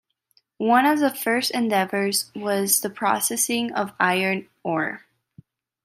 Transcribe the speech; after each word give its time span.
One 0.57 0.87
of 0.87 0.97
the 0.99 1.11
first 1.13 1.51
endeavors 1.51 2.31
was 2.35 2.81
the 2.81 2.89
processing 2.89 3.71
of 3.73 3.93
iron 3.99 4.49
ore. 4.63 5.05